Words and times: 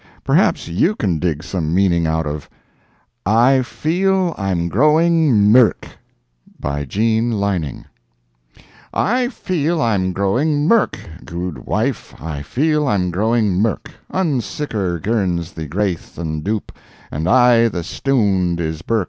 Perhaps 0.23 0.67
you 0.67 0.95
can 0.95 1.19
dig 1.19 1.43
some 1.43 1.75
meaning 1.75 2.07
out 2.07 2.25
of— 2.25 2.49
I 3.23 3.61
FEEL 3.61 4.33
I'M 4.35 4.67
GROWING 4.67 5.51
MIRK 5.51 5.89
by 6.59 6.85
Jean 6.85 7.31
Lining 7.33 7.85
I 8.91 9.27
feel 9.27 9.79
I'm 9.79 10.11
growing 10.11 10.67
mirk, 10.67 10.97
gude 11.23 11.59
wife, 11.67 12.15
I 12.19 12.41
feel 12.41 12.87
I'm 12.87 13.11
growing 13.11 13.53
mirk, 13.61 13.91
Unsicker 14.11 14.99
girns 14.99 15.51
the 15.53 15.67
graith 15.67 16.17
an' 16.17 16.41
doup, 16.41 16.71
An' 17.11 17.27
aye, 17.27 17.67
the 17.67 17.83
stound 17.83 18.59
is 18.59 18.81
birk. 18.81 18.99